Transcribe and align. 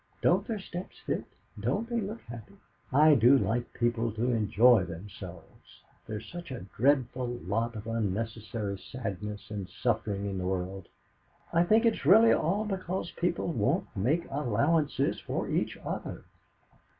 Don't 0.23 0.47
their 0.47 0.57
steps 0.57 0.97
fit? 1.05 1.25
Don't 1.59 1.87
they 1.87 2.01
look 2.01 2.21
happy? 2.21 2.55
I 2.91 3.13
do 3.13 3.37
like 3.37 3.71
people 3.71 4.11
to 4.13 4.31
enjoy 4.31 4.83
themselves! 4.83 5.83
There 6.07 6.17
is 6.17 6.25
such 6.25 6.49
a 6.49 6.61
dreadful 6.75 7.27
lot 7.27 7.75
of 7.75 7.85
unnecessary 7.85 8.79
sadness 8.79 9.51
and 9.51 9.69
suffering 9.69 10.25
in 10.25 10.39
the 10.39 10.47
world. 10.47 10.87
I 11.53 11.61
think 11.65 11.85
it's 11.85 12.03
really 12.03 12.31
all 12.33 12.65
because 12.65 13.11
people 13.11 13.51
won't 13.53 13.95
make 13.95 14.25
allowances 14.31 15.19
for 15.19 15.47
each 15.47 15.77
other." 15.85 16.23